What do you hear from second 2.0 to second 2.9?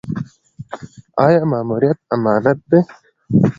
امانت دی؟